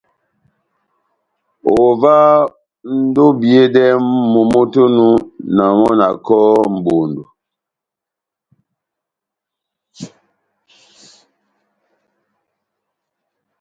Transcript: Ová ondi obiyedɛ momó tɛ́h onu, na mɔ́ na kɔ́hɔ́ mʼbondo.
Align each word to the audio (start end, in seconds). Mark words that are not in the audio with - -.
Ová 1.81 2.15
ondi 2.91 3.19
obiyedɛ 3.29 3.83
momó 4.31 4.59
tɛ́h 4.73 4.85
onu, 4.87 5.07
na 5.55 5.65
mɔ́ 5.79 5.93
na 5.99 6.07
kɔ́hɔ́ 6.25 6.65
mʼbondo. 6.75 7.23